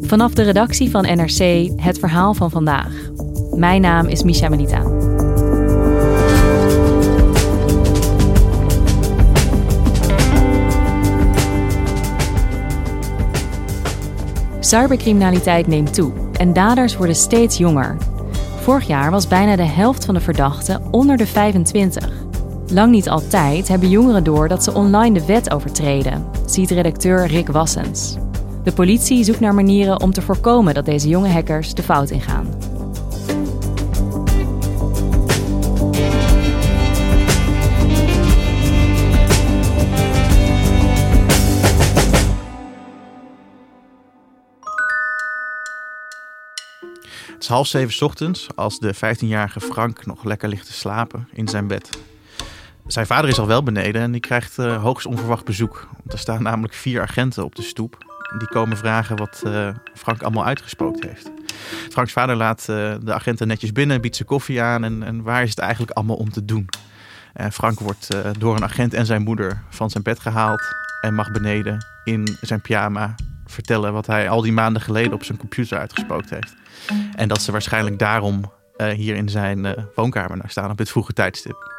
[0.00, 2.92] Vanaf de redactie van NRC het verhaal van vandaag.
[3.54, 4.82] Mijn naam is Misha Melita.
[14.60, 17.96] Cybercriminaliteit neemt toe en daders worden steeds jonger.
[18.60, 22.10] Vorig jaar was bijna de helft van de verdachten onder de 25.
[22.72, 27.48] Lang niet altijd hebben jongeren door dat ze online de wet overtreden, ziet redacteur Rick
[27.48, 28.16] Wassens.
[28.68, 32.46] De politie zoekt naar manieren om te voorkomen dat deze jonge hackers de fout ingaan.
[47.26, 51.48] Het is half zeven ochtends als de 15-jarige Frank nog lekker ligt te slapen in
[51.48, 51.98] zijn bed.
[52.86, 55.88] Zijn vader is al wel beneden en die krijgt uh, hoogst onverwacht bezoek.
[56.06, 58.07] Er staan namelijk vier agenten op de stoep.
[58.36, 61.30] Die komen vragen wat uh, Frank allemaal uitgespookt heeft.
[61.90, 65.42] Franks vader laat uh, de agenten netjes binnen, biedt ze koffie aan en, en, waar
[65.42, 66.68] is het eigenlijk allemaal om te doen?
[67.32, 70.62] En Frank wordt door een agent en zijn moeder van zijn bed gehaald
[71.00, 73.14] en mag beneden in zijn pyjama
[73.46, 76.54] vertellen wat hij al die maanden geleden op zijn computer uitgespookt heeft.
[77.14, 81.72] En dat ze waarschijnlijk daarom hier in zijn woonkamer staan op dit vroege tijdstip.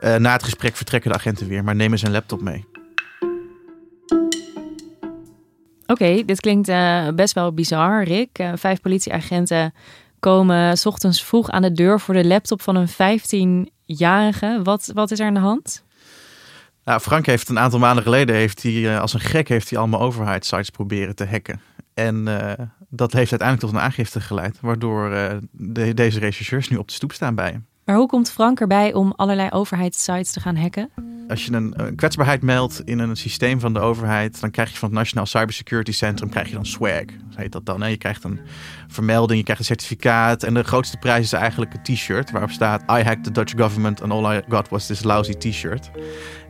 [0.00, 2.73] Na het gesprek vertrekken de agenten weer, maar nemen zijn laptop mee.
[5.86, 6.72] Oké, okay, dit klinkt
[7.14, 8.44] best wel bizar, Rick.
[8.54, 9.74] vijf politieagenten
[10.20, 14.60] komen s ochtends vroeg aan de deur voor de laptop van een 15-jarige.
[14.62, 15.84] Wat, wat is er aan de hand?
[16.84, 20.00] Nou, Frank heeft een aantal maanden geleden, heeft hij, als een gek, heeft hij allemaal
[20.00, 21.60] overheidssites proberen te hacken.
[21.94, 22.52] En uh,
[22.88, 26.94] dat heeft uiteindelijk tot een aangifte geleid, waardoor uh, de, deze rechercheurs nu op de
[26.94, 27.66] stoep staan bij hem.
[27.84, 30.90] Maar hoe komt Frank erbij om allerlei overheidssites te gaan hacken?
[31.28, 34.88] Als je een, kwetsbaarheid meldt in een systeem van de overheid, dan krijg je van
[34.88, 37.04] het Nationaal Cybersecurity Centrum krijg je dan swag.
[37.34, 37.90] Heet dat dan.
[37.90, 38.40] Je krijgt een
[38.88, 40.42] vermelding, je krijgt een certificaat.
[40.42, 44.02] En de grootste prijs is eigenlijk een t-shirt waarop staat: I hacked the Dutch government
[44.02, 45.90] and all I got was this lousy t-shirt.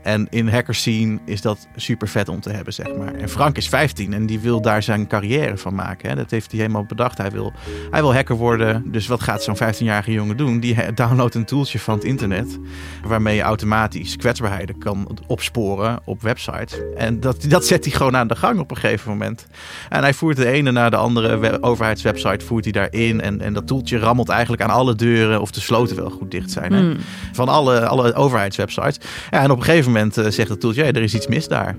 [0.04, 3.14] En in hacker scene is dat super vet om te hebben, zeg maar.
[3.14, 6.08] En Frank is 15 en die wil daar zijn carrière van maken.
[6.08, 6.14] Hè.
[6.16, 7.18] Dat heeft hij helemaal bedacht.
[7.18, 7.52] Hij wil,
[7.90, 8.92] hij wil hacker worden.
[8.92, 10.60] Dus wat gaat zo'n 15-jarige jongen doen?
[10.60, 12.58] Die downloadt een tooltje van het internet.
[13.04, 16.78] Waarmee je automatisch kwetsbaarheden kan opsporen op websites.
[16.96, 19.46] En dat, dat zet hij gewoon aan de gang op een gegeven moment.
[19.88, 23.20] En hij voert de ene naar de andere overheidswebsite voert hij daarin.
[23.20, 26.50] En, en dat toeltje rammelt eigenlijk aan alle deuren of de sloten wel goed dicht
[26.50, 26.72] zijn.
[26.72, 26.80] Hè.
[26.80, 26.96] Hmm.
[27.32, 28.98] Van alle, alle overheidswebsites.
[29.30, 31.48] Ja, en op een gegeven moment uh, zegt het toeltje, hey, er is iets mis
[31.48, 31.76] daar.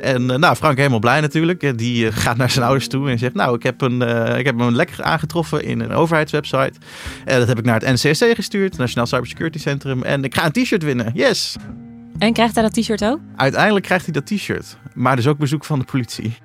[0.00, 1.78] En uh, nou, Frank helemaal blij natuurlijk.
[1.78, 4.02] Die uh, gaat naar zijn ouders toe en zegt, nou, ik heb, een,
[4.38, 6.72] ik heb hem lekker aangetroffen in een overheidswebsite.
[7.24, 10.02] En dat heb ik naar het NCSC gestuurd, Nationaal Cybersecurity Centrum.
[10.02, 11.56] En ik ga een t-shirt winnen, yes!
[12.18, 13.18] En krijgt hij dat t-shirt ook?
[13.36, 14.76] Uiteindelijk krijgt hij dat t-shirt.
[14.94, 16.36] Maar dus ook bezoek van de politie.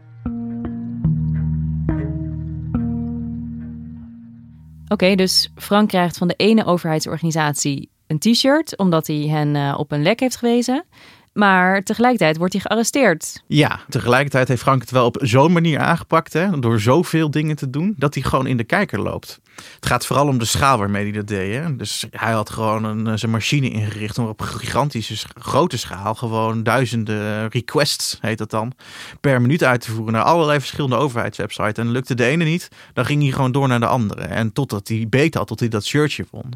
[4.92, 9.76] Oké, okay, dus Frank krijgt van de ene overheidsorganisatie een t-shirt, omdat hij hen uh,
[9.78, 10.86] op een lek heeft gewezen.
[11.34, 13.44] Maar tegelijkertijd wordt hij gearresteerd.
[13.48, 17.70] Ja, tegelijkertijd heeft Frank het wel op zo'n manier aangepakt, hè, door zoveel dingen te
[17.70, 19.40] doen, dat hij gewoon in de kijker loopt.
[19.76, 21.54] Het gaat vooral om de schaal waarmee hij dat deed.
[21.54, 21.76] Hè.
[21.76, 26.64] Dus hij had gewoon een, eh, zijn machine ingericht om op gigantische grote schaal gewoon
[26.64, 28.74] duizenden requests, heet dat dan,
[29.22, 31.78] per minuut uit te voeren naar allerlei verschillende overheidswebsites.
[31.78, 34.22] En lukte de ene niet, dan ging hij gewoon door naar de andere.
[34.22, 36.54] En totdat hij beet had, tot hij dat shirtje won.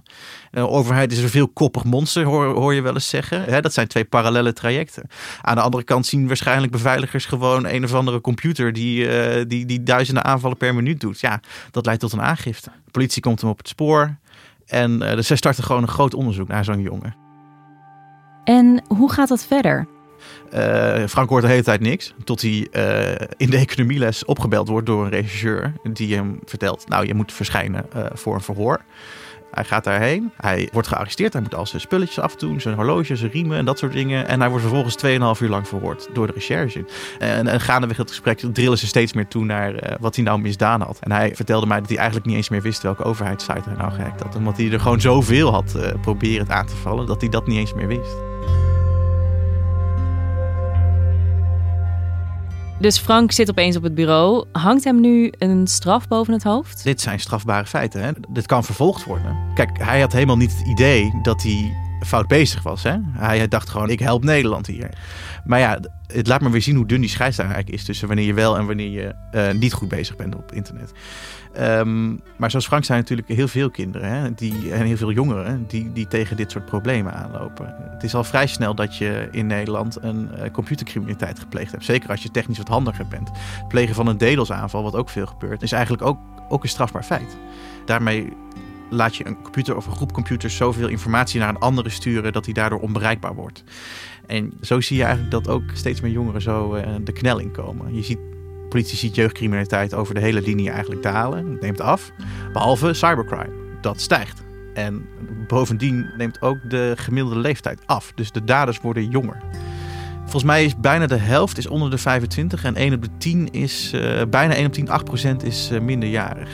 [0.52, 3.44] De overheid is een veel koppig monster, hoor, hoor je wel eens zeggen.
[3.44, 5.10] Hè, dat zijn twee parallele trajecten.
[5.42, 9.66] Aan de andere kant zien waarschijnlijk beveiligers gewoon een of andere computer die, uh, die,
[9.66, 11.20] die duizenden aanvallen per minuut doet.
[11.20, 11.40] Ja,
[11.72, 12.72] dat leidt tot een aangifte.
[12.94, 14.18] De politie komt hem op het spoor.
[14.66, 17.16] En uh, dus zij starten gewoon een groot onderzoek naar zo'n jongen.
[18.44, 19.88] En hoe gaat dat verder?
[20.54, 22.14] Uh, Frank hoort de hele tijd niks.
[22.24, 25.74] Tot hij uh, in de economieles opgebeld wordt door een regisseur.
[25.94, 28.82] Die hem vertelt, nou je moet verschijnen voor een verhoor.
[29.54, 30.32] Hij gaat daarheen.
[30.38, 31.34] Hij wordt gearresteerd.
[31.34, 32.62] Hij moet al zijn spulletjes afdoen.
[32.62, 34.28] Zijn horloge, zijn riemen en dat soort dingen.
[34.28, 34.98] En hij wordt vervolgens
[35.38, 36.86] 2,5 uur lang verhoord door de recherche.
[37.20, 40.40] En, en gaandeweg het gesprek drillen ze steeds meer toe naar uh, wat hij nou
[40.40, 41.00] misdaan had.
[41.00, 43.92] En hij vertelde mij dat hij eigenlijk niet eens meer wist welke overheidssite hij nou
[43.92, 44.36] gehackt had.
[44.36, 47.58] Omdat hij er gewoon zoveel had uh, proberen aan te vallen dat hij dat niet
[47.58, 48.16] eens meer wist.
[52.84, 54.46] Dus Frank zit opeens op het bureau.
[54.52, 56.84] Hangt hem nu een straf boven het hoofd?
[56.84, 58.04] Dit zijn strafbare feiten.
[58.04, 58.12] Hè?
[58.30, 59.38] Dit kan vervolgd worden.
[59.54, 61.74] Kijk, hij had helemaal niet het idee dat hij
[62.06, 62.84] fout bezig was.
[62.84, 62.98] Hè?
[63.12, 64.90] Hij dacht gewoon, ik help Nederland hier.
[65.46, 67.86] Maar ja, het laat maar weer zien hoe dun die scheidslijn eigenlijk is...
[67.86, 70.92] tussen wanneer je wel en wanneer je uh, niet goed bezig bent op internet.
[71.60, 75.66] Um, maar zoals Frank zijn natuurlijk heel veel kinderen hè, die, en heel veel jongeren
[75.68, 77.76] die, die tegen dit soort problemen aanlopen.
[77.92, 81.86] Het is al vrij snel dat je in Nederland een uh, computercriminaliteit gepleegd hebt.
[81.86, 83.30] Zeker als je technisch wat handiger bent.
[83.34, 86.18] Het plegen van een DDoS-aanval, wat ook veel gebeurt, is eigenlijk ook,
[86.50, 87.38] ook een strafbaar feit.
[87.86, 88.34] Daarmee
[88.90, 92.46] laat je een computer of een groep computers zoveel informatie naar een andere sturen dat
[92.46, 93.64] die daardoor onbereikbaar wordt.
[94.28, 97.96] En zo zie je eigenlijk dat ook steeds meer jongeren zo uh, de knelling komen.
[97.96, 98.20] Je ziet
[98.74, 101.52] politie ziet jeugdcriminaliteit over de hele linie eigenlijk dalen.
[101.52, 102.12] Het neemt af.
[102.54, 103.78] Behalve cybercrime.
[103.82, 104.44] Dat stijgt.
[104.74, 105.06] En
[105.48, 108.12] bovendien neemt ook de gemiddelde leeftijd af.
[108.16, 109.38] Dus de daders worden jonger.
[110.20, 113.52] Volgens mij is bijna de helft is onder de 25 en 1 op de 10
[113.52, 114.88] is, uh, bijna 1 op 10,
[115.42, 116.50] 8% is uh, minderjarig.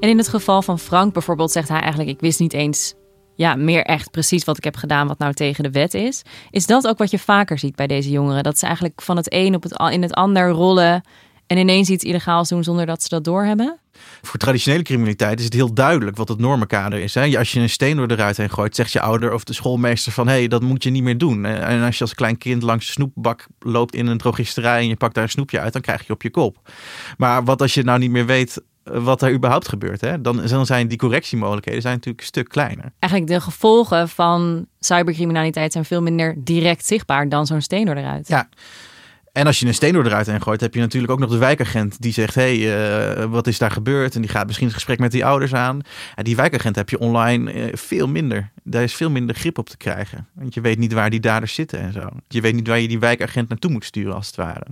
[0.00, 2.94] En in het geval van Frank bijvoorbeeld zegt hij eigenlijk: Ik wist niet eens
[3.40, 6.22] ja, meer echt precies wat ik heb gedaan, wat nou tegen de wet is.
[6.50, 8.42] Is dat ook wat je vaker ziet bij deze jongeren?
[8.42, 11.02] Dat ze eigenlijk van het een op het, in het ander rollen
[11.46, 13.78] en ineens iets illegaals doen zonder dat ze dat doorhebben?
[14.22, 17.14] Voor traditionele criminaliteit is het heel duidelijk wat het normenkader is.
[17.14, 17.38] Hè?
[17.38, 20.12] Als je een steen door de ruit heen gooit, zegt je ouder of de schoolmeester
[20.12, 21.44] van hé, hey, dat moet je niet meer doen.
[21.44, 24.96] En als je als klein kind langs de snoepbak loopt in een drogisterij en je
[24.96, 26.70] pakt daar een snoepje uit, dan krijg je op je kop.
[27.16, 30.00] Maar wat als je nou niet meer weet wat er überhaupt gebeurt.
[30.00, 30.20] Hè?
[30.20, 32.92] Dan, dan zijn die correctiemogelijkheden zijn natuurlijk een stuk kleiner.
[32.98, 38.28] Eigenlijk de gevolgen van cybercriminaliteit zijn veel minder direct zichtbaar dan zo'n steen door eruit.
[38.28, 38.48] Ja.
[39.32, 41.38] En als je een steen door eruit heen gooit, heb je natuurlijk ook nog de
[41.38, 44.14] wijkagent die zegt: hé, hey, uh, wat is daar gebeurd?
[44.14, 45.80] En die gaat misschien het gesprek met die ouders aan.
[46.14, 48.50] En die wijkagent heb je online uh, veel minder.
[48.62, 50.26] Daar is veel minder grip op te krijgen.
[50.32, 52.08] Want je weet niet waar die daders zitten en zo.
[52.28, 54.66] Je weet niet waar je die wijkagent naartoe moet sturen, als het ware.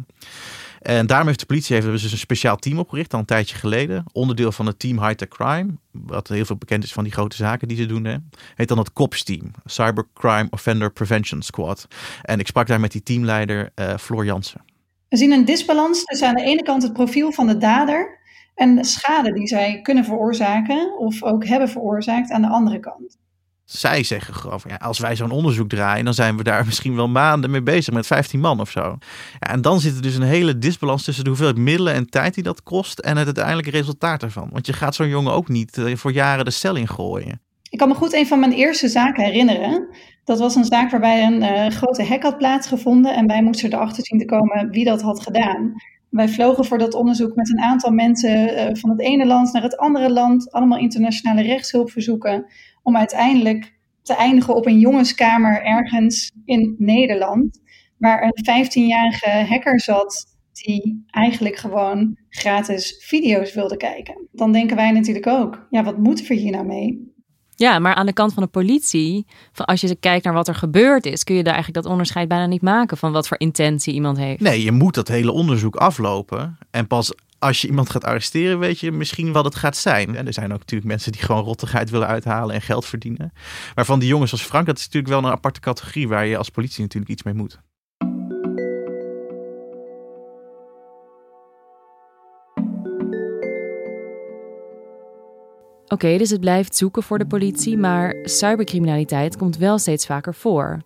[0.81, 4.05] En daarom heeft de politie heeft dus een speciaal team opgericht, al een tijdje geleden.
[4.13, 5.67] Onderdeel van het team High Tech Crime.
[5.91, 8.05] Wat heel veel bekend is van die grote zaken die ze doen.
[8.05, 8.17] Hè.
[8.55, 9.51] Heet dan het COPS team.
[9.65, 11.89] Cybercrime Offender Prevention Squad.
[12.23, 14.65] En ik sprak daar met die teamleider uh, Floor Jansen.
[15.09, 18.19] We zien een disbalans tussen aan de ene kant het profiel van de dader
[18.55, 23.19] en de schade die zij kunnen veroorzaken of ook hebben veroorzaakt aan de andere kant
[23.71, 26.95] zij zeggen gewoon van ja, als wij zo'n onderzoek draaien, dan zijn we daar misschien
[26.95, 28.99] wel maanden mee bezig met 15 man of zo.
[29.41, 32.35] Ja, en dan zit er dus een hele disbalans tussen de hoeveelheid middelen en tijd
[32.35, 34.49] die dat kost en het uiteindelijke resultaat ervan.
[34.53, 37.41] Want je gaat zo'n jongen ook niet eh, voor jaren de cel in gooien.
[37.71, 39.89] Ik kan me goed een van mijn eerste zaken herinneren.
[40.25, 44.07] Dat was een zaak waarbij een uh, grote hack had plaatsgevonden en wij moesten erachter
[44.07, 45.73] zien te komen wie dat had gedaan.
[46.11, 49.63] Wij vlogen voor dat onderzoek met een aantal mensen uh, van het ene land naar
[49.63, 52.47] het andere land, allemaal internationale rechtshulp verzoeken
[52.83, 57.61] om uiteindelijk te eindigen op een jongenskamer ergens in Nederland,
[57.99, 64.29] waar een 15-jarige hacker zat die eigenlijk gewoon gratis video's wilde kijken.
[64.33, 67.17] Dan denken wij natuurlijk ook, ja, wat moeten we hier nou mee?
[67.59, 71.07] Ja, maar aan de kant van de politie, als je kijkt naar wat er gebeurd
[71.07, 74.17] is, kun je daar eigenlijk dat onderscheid bijna niet maken van wat voor intentie iemand
[74.17, 74.41] heeft.
[74.41, 76.59] Nee, je moet dat hele onderzoek aflopen.
[76.71, 80.17] En pas als je iemand gaat arresteren, weet je misschien wat het gaat zijn.
[80.17, 83.33] En er zijn ook natuurlijk mensen die gewoon rottigheid willen uithalen en geld verdienen.
[83.75, 86.37] Maar van die jongens als Frank, dat is natuurlijk wel een aparte categorie waar je
[86.37, 87.61] als politie natuurlijk iets mee moet.
[95.89, 100.81] Oké, dus het blijft zoeken voor de politie, maar cybercriminaliteit komt wel steeds vaker voor.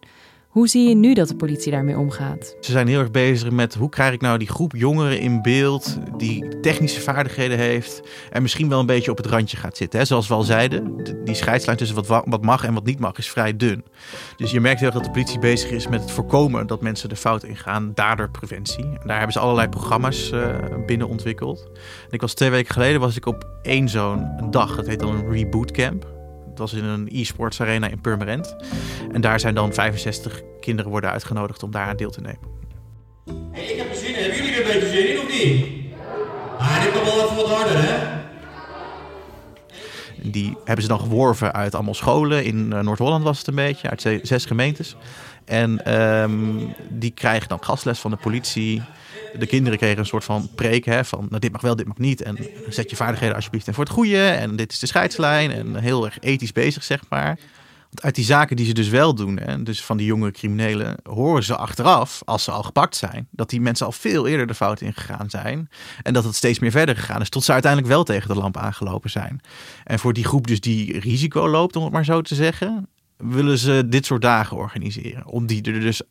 [0.52, 2.56] Hoe zie je nu dat de politie daarmee omgaat?
[2.60, 5.98] Ze zijn heel erg bezig met hoe krijg ik nou die groep jongeren in beeld
[6.16, 10.06] die technische vaardigheden heeft en misschien wel een beetje op het randje gaat zitten.
[10.06, 13.56] Zoals we al zeiden, die scheidslijn tussen wat, mag en wat niet mag is vrij
[13.56, 13.84] dun.
[14.36, 17.08] Dus je merkt heel erg dat de politie bezig is met het voorkomen dat mensen
[17.08, 18.84] de fout ingaan, daderpreventie.
[18.84, 20.56] En daar hebben ze allerlei programma's uh,
[20.86, 21.70] binnen ontwikkeld.
[22.10, 25.30] Ik was twee weken geleden was ik op één zo'n dag, dat heet dan een
[25.30, 26.21] reboot camp.
[26.52, 28.56] Het was in een e-sports arena in Purmerend.
[29.12, 32.40] En daar zijn dan 65 kinderen worden uitgenodigd om daar aan deel te nemen.
[33.52, 34.22] Hey, ik heb er zin in.
[34.22, 35.66] Hebben jullie er een beetje zin in of niet?
[36.58, 38.20] Ah, dit kan wel even wat harder, hè?
[40.22, 42.44] Die hebben ze dan geworven uit allemaal scholen.
[42.44, 44.96] In eh, Noord-Holland was het een beetje, uit zes gemeentes.
[45.44, 48.82] En um, die krijgen dan gastles van de politie
[49.38, 51.98] de kinderen kregen een soort van preek hè, van nou, dit mag wel, dit mag
[51.98, 52.22] niet.
[52.22, 54.28] En zet je vaardigheden alsjeblieft en voor het goede.
[54.28, 55.50] En dit is de scheidslijn.
[55.50, 57.38] En heel erg ethisch bezig, zeg maar.
[57.92, 60.96] Want uit die zaken die ze dus wel doen, hè, dus van die jonge criminelen,
[61.02, 64.54] horen ze achteraf, als ze al gepakt zijn, dat die mensen al veel eerder de
[64.54, 65.68] fout ingegaan zijn.
[66.02, 68.56] En dat het steeds meer verder gegaan is, tot ze uiteindelijk wel tegen de lamp
[68.56, 69.40] aangelopen zijn.
[69.84, 73.58] En voor die groep dus die risico loopt, om het maar zo te zeggen, willen
[73.58, 75.26] ze dit soort dagen organiseren.
[75.26, 76.02] Om die er dus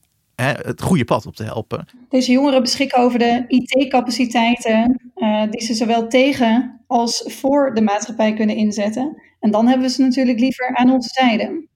[0.41, 1.85] het goede pad op te helpen.
[2.09, 8.33] Deze jongeren beschikken over de IT-capaciteiten uh, die ze zowel tegen als voor de maatschappij
[8.33, 9.21] kunnen inzetten.
[9.39, 11.69] En dan hebben we ze natuurlijk liever aan onze zijde.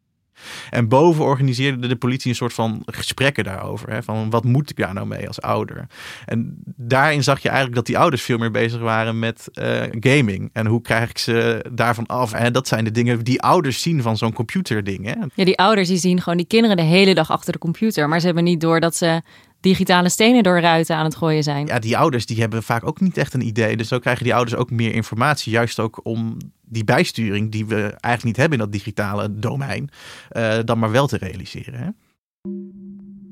[0.70, 3.90] En boven organiseerde de politie een soort van gesprekken daarover.
[3.90, 5.88] Hè, van wat moet ik daar nou mee als ouder?
[6.26, 10.50] En daarin zag je eigenlijk dat die ouders veel meer bezig waren met uh, gaming.
[10.54, 12.34] En hoe krijg ik ze daarvan af?
[12.34, 15.06] En dat zijn de dingen die ouders zien van zo'n computerding.
[15.06, 15.14] Hè?
[15.34, 18.10] Ja, die ouders die zien gewoon die kinderen de hele dag achter de computer.
[18.10, 19.22] Maar ze hebben niet door dat ze
[19.66, 21.66] digitale stenen door ruiten aan het gooien zijn.
[21.66, 23.78] Ja, die ouders die hebben vaak ook niet echt een idee.
[23.78, 25.52] Dus zo krijgen die ouders ook meer informatie.
[25.52, 29.90] Juist ook om die bijsturing die we eigenlijk niet hebben in dat digitale domein,
[30.32, 31.80] uh, dan maar wel te realiseren.
[31.80, 31.90] Hè?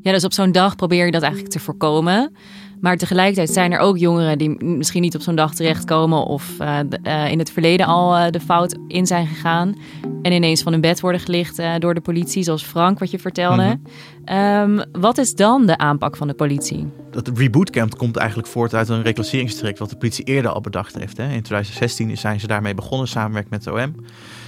[0.02, 2.36] Ja, dus op zo'n dag probeer je dat eigenlijk te voorkomen.
[2.84, 6.80] Maar tegelijkertijd zijn er ook jongeren die misschien niet op zo'n dag terechtkomen of uh,
[7.04, 9.76] uh, in het verleden al uh, de fout in zijn gegaan.
[10.22, 13.80] En ineens van hun bed worden gelicht door de politie, zoals Frank, wat je vertelde.
[14.26, 14.38] -hmm.
[14.38, 16.88] um, wat is dan de aanpak van de politie?
[17.12, 21.18] Dat rebootcamp komt eigenlijk voort uit een reclasseringstraject wat de politie eerder al bedacht heeft.
[21.18, 21.24] Hè.
[21.24, 23.96] In 2016 zijn ze daarmee begonnen, samenwerking met het OM.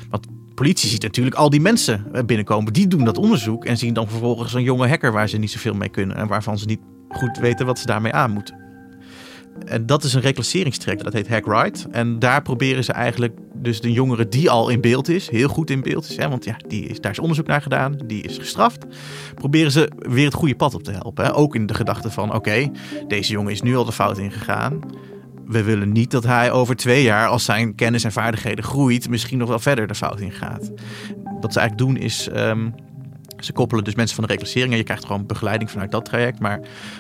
[0.10, 2.74] Want politie ziet natuurlijk al die mensen binnenkomen.
[2.74, 5.74] Die doen dat onderzoek en zien dan vervolgens een jonge hacker waar ze niet zoveel
[5.74, 8.64] mee kunnen en waarvan ze niet goed weten wat ze daarmee aan moeten.
[9.66, 11.88] En dat is een reclasseringstraject, dat heet Hack Right.
[11.92, 15.70] En daar proberen ze eigenlijk dus de jongere die al in beeld is, heel goed
[15.70, 18.38] in beeld is, hè, want ja, die is, daar is onderzoek naar gedaan, die is
[18.38, 18.86] gestraft,
[19.36, 21.26] proberen ze weer het goede pad op te helpen.
[21.26, 21.36] Hè.
[21.36, 22.72] Ook in de gedachte van, oké,
[23.08, 24.80] deze jongen is nu al de fout ingegaan.
[25.46, 29.38] We willen niet dat hij over twee jaar, als zijn kennis en vaardigheden groeit, misschien
[29.38, 30.72] nog wel verder de fout ingaat.
[31.42, 32.74] Wat ze eigenlijk doen is, um,
[33.40, 36.40] ze koppelen dus mensen van de reclassering en je krijgt gewoon begeleiding vanuit dat traject,
[36.40, 36.60] maar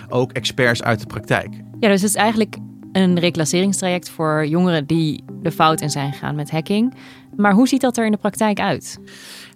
[0.10, 1.54] ook experts uit de praktijk.
[1.80, 2.58] Ja, dus het is eigenlijk
[2.92, 6.94] een reclasseringstraject voor jongeren die de fout in zijn gegaan met hacking.
[7.36, 9.00] Maar hoe ziet dat er in de praktijk uit?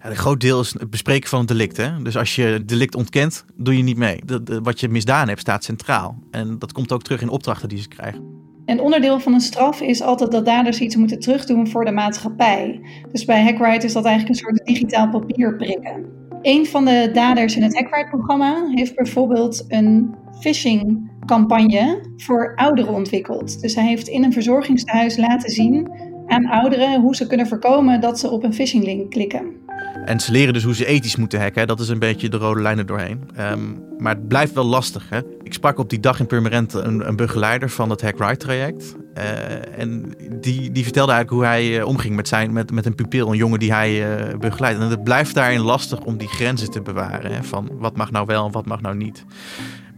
[0.03, 1.77] Ja, een groot deel is het bespreken van het delict.
[1.77, 2.01] Hè?
[2.01, 4.21] Dus als je het delict ontkent, doe je niet mee.
[4.25, 6.17] De, de, wat je misdaan hebt, staat centraal.
[6.31, 8.39] En dat komt ook terug in opdrachten die ze krijgen.
[8.65, 12.81] Een onderdeel van een straf is altijd dat daders iets moeten terugdoen voor de maatschappij.
[13.12, 16.05] Dus bij Hackrite is dat eigenlijk een soort digitaal papier prikken.
[16.41, 23.62] Een van de daders in het Hackrite-programma heeft bijvoorbeeld een phishing-campagne voor ouderen ontwikkeld.
[23.62, 25.91] Dus hij heeft in een verzorgingstehuis laten zien
[26.27, 29.58] aan ouderen hoe ze kunnen voorkomen dat ze op een phishing-link klikken.
[30.05, 31.67] En ze leren dus hoe ze ethisch moeten hacken.
[31.67, 33.24] Dat is een beetje de rode lijn er doorheen.
[33.39, 35.10] Um, maar het blijft wel lastig.
[35.10, 35.19] Hè?
[35.43, 38.96] Ik sprak op die dag in Purmerend een, een begeleider van het Hack Right traject.
[39.17, 42.95] Uh, en die, die vertelde eigenlijk hoe hij uh, omging met, zijn, met, met een
[42.95, 44.59] pupil, een jongen die hij uh.
[44.59, 47.31] En het blijft daarin lastig om die grenzen te bewaren.
[47.31, 47.43] Hè?
[47.43, 49.25] Van wat mag nou wel en wat mag nou niet.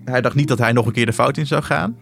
[0.06, 1.98] Hij dacht niet dat hij nog een keer de fout in zou gaan.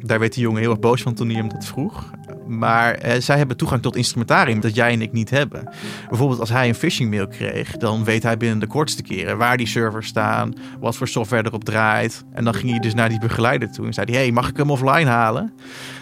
[0.00, 2.10] Daar werd die jongen heel erg boos van toen hij hem dat vroeg.
[2.58, 5.68] Maar eh, zij hebben toegang tot instrumentarium dat jij en ik niet hebben.
[6.08, 9.56] Bijvoorbeeld als hij een phishing mail kreeg, dan weet hij binnen de kortste keren waar
[9.56, 12.24] die servers staan, wat voor software erop draait.
[12.32, 14.56] En dan ging hij dus naar die begeleider toe en zei hij, hey, mag ik
[14.56, 15.52] hem offline halen?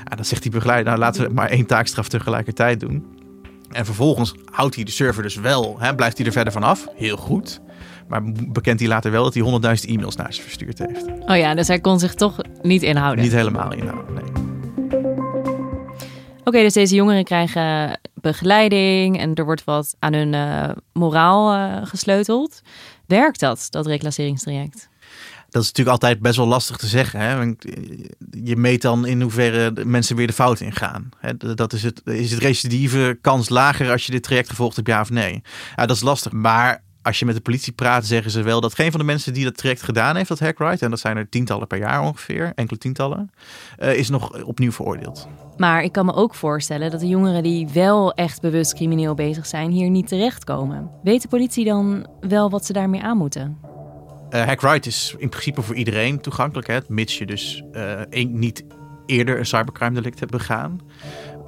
[0.04, 3.06] En dan zegt die begeleider, nou laten we maar één taakstraf tegelijkertijd doen.
[3.70, 7.16] En vervolgens houdt hij de server dus wel, hè, blijft hij er verder vanaf, heel
[7.16, 7.60] goed.
[8.08, 11.06] Maar bekent hij later wel dat hij 100.000 e-mails naar ze verstuurd heeft.
[11.26, 13.24] Oh ja, dus hij kon zich toch niet inhouden?
[13.24, 14.47] Niet helemaal inhouden, nee.
[16.48, 21.86] Oké, dus deze jongeren krijgen begeleiding en er wordt wat aan hun uh, moraal uh,
[21.86, 22.60] gesleuteld.
[23.06, 24.88] Werkt dat, dat reclasseringstraject?
[25.48, 27.20] Dat is natuurlijk altijd best wel lastig te zeggen.
[27.20, 27.54] Hè?
[28.42, 31.08] Je meet dan in hoeverre mensen weer de fout ingaan.
[31.36, 35.00] Dat is, het, is het recidieve kans lager als je dit traject gevolgd hebt, ja
[35.00, 35.42] of nee?
[35.76, 36.32] Ja, dat is lastig.
[36.32, 39.32] Maar als je met de politie praat, zeggen ze wel dat geen van de mensen
[39.32, 42.52] die dat traject gedaan heeft, dat hackride, en dat zijn er tientallen per jaar ongeveer,
[42.54, 43.30] enkele tientallen,
[43.78, 45.28] uh, is nog opnieuw veroordeeld.
[45.56, 49.46] Maar ik kan me ook voorstellen dat de jongeren die wel echt bewust crimineel bezig
[49.46, 50.90] zijn, hier niet terechtkomen.
[51.02, 53.58] Weet de politie dan wel wat ze daarmee aan moeten?
[54.30, 58.64] Uh, hackride is in principe voor iedereen toegankelijk, hè, mits je dus uh, niet
[59.06, 60.80] eerder een cybercrime delict hebt begaan.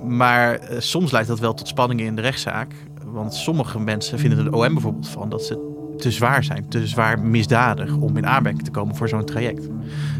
[0.02, 2.72] Maar uh, soms leidt dat wel tot spanningen in de rechtszaak.
[3.12, 7.20] Want sommige mensen vinden de OM bijvoorbeeld van dat ze te zwaar zijn, te zwaar
[7.20, 9.68] misdadig om in aanmerking te komen voor zo'n traject.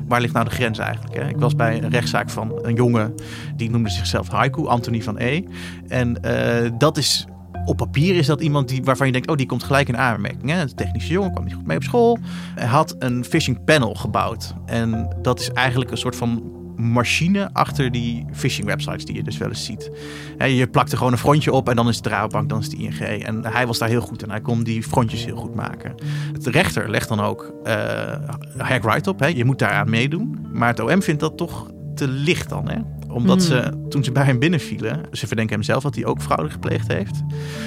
[0.08, 1.16] Waar ligt nou de grens eigenlijk?
[1.16, 1.28] Hè?
[1.28, 3.14] Ik was bij een rechtszaak van een jongen
[3.56, 5.42] die noemde zichzelf Haiku, Anthony van E.
[5.88, 7.26] En uh, dat is
[7.64, 10.50] op papier is dat iemand die, waarvan je denkt, oh, die komt gelijk in aanmerking.
[10.50, 10.60] Hè?
[10.60, 12.18] Een technische jongen, kwam niet goed mee op school.
[12.54, 14.54] Hij had een phishing panel gebouwd.
[14.66, 19.38] En dat is eigenlijk een soort van machine achter die phishing websites die je dus
[19.38, 19.90] wel eens ziet.
[20.38, 22.64] je plakt er gewoon een frontje op en dan is het de Rabobank, dan is
[22.64, 23.00] het ING.
[23.00, 25.94] En hij was daar heel goed en hij kon die frontjes heel goed maken.
[26.32, 27.72] De rechter legt dan ook uh,
[28.56, 29.24] hack right op.
[29.24, 30.38] Je moet daaraan meedoen.
[30.52, 32.68] Maar het OM vindt dat toch te licht dan.
[32.68, 32.78] Hè?
[33.12, 36.50] Omdat ze, toen ze bij hem binnenvielen, ze verdenken hem zelf dat hij ook fraude
[36.50, 37.22] gepleegd heeft.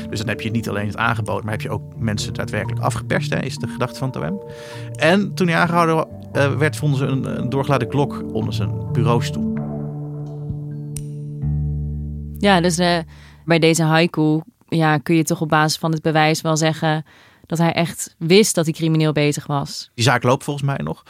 [0.10, 3.34] Dus dan heb je niet alleen het aangeboden, maar heb je ook mensen daadwerkelijk afgeperst,
[3.34, 4.44] hè, is de gedachte van OM.
[4.96, 9.54] En toen hij aangehouden uh, werd, vonden ze een, een doorgeladen klok onder zijn bureaustoel.
[12.38, 13.04] Ja, dus de,
[13.46, 17.06] bij deze haiku ja, kun je toch op basis van het bewijs wel zeggen
[17.58, 19.92] dat hij echt wist dat hij crimineel bezig was.
[19.94, 21.04] Die zaak loopt volgens mij nog.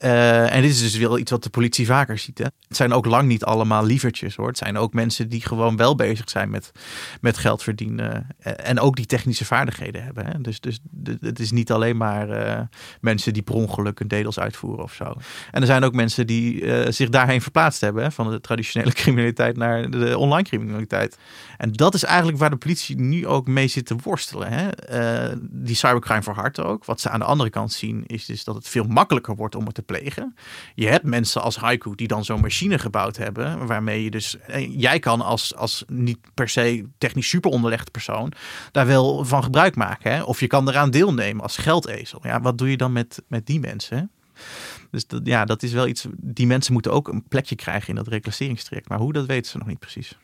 [0.00, 2.38] Uh, en dit is dus wel iets wat de politie vaker ziet.
[2.38, 2.44] Hè?
[2.44, 4.46] Het zijn ook lang niet allemaal lievertjes hoor.
[4.46, 6.72] Het zijn ook mensen die gewoon wel bezig zijn met,
[7.20, 8.26] met geld verdienen.
[8.38, 10.26] Eh, en ook die technische vaardigheden hebben.
[10.26, 10.40] Hè?
[10.40, 10.78] Dus, dus
[11.20, 12.60] het is niet alleen maar uh,
[13.00, 15.14] mensen die per ongeluk een dedels uitvoeren of zo.
[15.50, 18.02] En er zijn ook mensen die zich daarheen verplaatst hebben.
[18.02, 18.10] Hè?
[18.10, 21.18] Van de traditionele criminaliteit naar de online criminaliteit.
[21.56, 24.48] En dat is eigenlijk waar de politie nu ook mee zit te worstelen.
[24.52, 24.68] Hè?
[25.40, 26.84] die cybercrime hart ook.
[26.84, 29.64] Wat ze aan de andere kant zien is dus dat het veel makkelijker wordt om
[29.64, 30.36] het te plegen.
[30.74, 34.78] Je hebt mensen als Haiku die dan zo'n machine gebouwd hebben, waarmee je dus, eh,
[34.80, 38.32] jij kan als, als niet per se technisch super onderlegde persoon
[38.72, 40.12] daar wel van gebruik maken.
[40.12, 40.22] Hè?
[40.22, 42.20] Of je kan eraan deelnemen als geldezel.
[42.22, 44.10] Ja, wat doe je dan met, met die mensen?
[44.90, 46.06] Dus ja, dat is wel iets.
[46.16, 48.88] Die mensen moeten ook een plekje krijgen in dat reclasseringstraject.
[48.88, 50.18] Maar hoe, dat weten ze nog niet precies.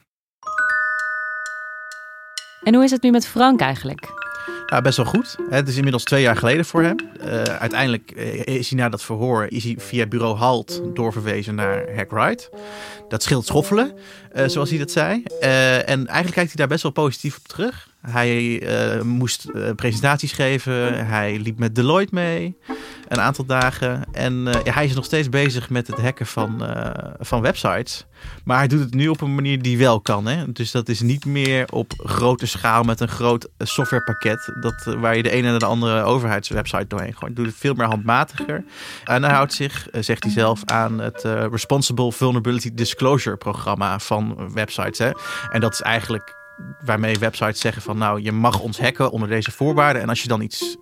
[2.63, 4.26] En hoe is het nu met Frank eigenlijk?
[4.67, 5.37] Ja, best wel goed.
[5.51, 6.97] Het is inmiddels twee jaar geleden voor hem.
[7.25, 11.95] Uh, uiteindelijk eh, is hij na dat verhoor is hij via bureau Halt doorverwezen naar
[11.95, 12.41] Hack
[13.09, 13.93] Dat scheelt schoffelen,
[14.37, 15.23] uh, zoals hij dat zei.
[15.23, 17.89] en eigenlijk kijkt hij daar best wel positief op terug.
[18.11, 18.63] Hij
[19.05, 19.47] moest
[19.77, 21.07] presentaties geven.
[21.07, 22.57] Hij liep met Deloitte mee
[23.09, 24.05] een aantal dagen.
[24.13, 24.35] En
[24.65, 26.63] ja, hij is nog steeds bezig met het hacken van,
[27.19, 28.07] van websites.
[28.45, 30.27] Maar hij doet het nu op een manier die wel kan.
[30.27, 30.53] Hè?
[30.53, 34.53] Dus dat is niet meer op grote schaal met een groot softwarepakket.
[34.61, 37.35] Dat, eh, waar je de ene naar de andere overheidswebsite doorheen gooit.
[37.35, 38.65] Hij doet het veel meer handmatiger.
[39.05, 44.53] En hij houdt zich, eh, zegt hij zelf, aan het Responsible Vulnerability Disclosure programma van
[44.53, 44.99] websites.
[44.99, 45.11] Hè?
[45.51, 46.35] En dat is eigenlijk
[46.85, 50.03] waarmee websites zeggen van nou, je mag ons hacken onder deze voorwaarden.
[50.03, 50.77] En als je dan iets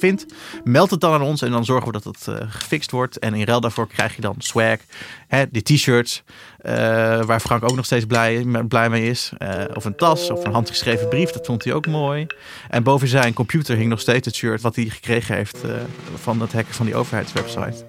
[0.00, 0.26] vindt,
[0.64, 3.18] meld het dan aan ons en dan zorgen we dat het uh, gefixt wordt.
[3.18, 4.76] En in ruil daarvoor krijg je dan swag,
[5.28, 6.22] hè, die t-shirts,
[6.62, 6.72] uh,
[7.22, 9.32] waar Frank ook nog steeds blij, blij mee is.
[9.38, 12.26] Uh, of een tas of een handgeschreven brief, dat vond hij ook mooi.
[12.68, 15.58] En boven zijn computer hing nog steeds het shirt wat hij gekregen heeft
[16.14, 17.84] van het hacken van die overheidswebsite.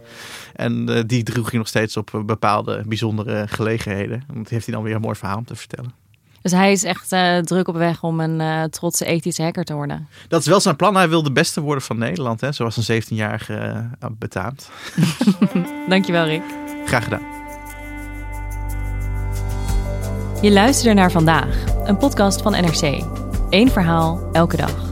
[0.56, 4.24] En die droeg hij nog steeds op bepaalde bijzondere gelegenheden.
[4.34, 5.94] Dat heeft hij dan weer een mooi verhaal om te vertellen.
[6.42, 9.74] Dus hij is echt uh, druk op weg om een uh, trotse ethische hacker te
[9.74, 10.08] worden.
[10.28, 10.96] Dat is wel zijn plan.
[10.96, 12.52] Hij wil de beste worden van Nederland, hè?
[12.52, 13.54] zoals een 17-jarige
[14.04, 14.70] uh, betaamt.
[15.90, 16.44] Dankjewel, Rick.
[16.86, 17.40] Graag gedaan.
[20.42, 23.04] Je luisterde naar vandaag, een podcast van NRC.
[23.50, 24.90] Eén verhaal, elke dag.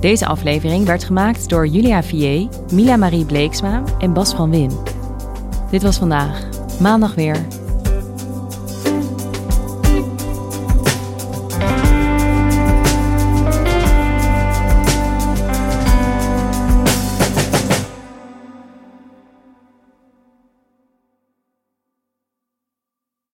[0.00, 4.78] Deze aflevering werd gemaakt door Julia Vier, Mila Marie Bleeksma en Bas van Win.
[5.70, 6.42] Dit was vandaag,
[6.80, 7.46] maandag weer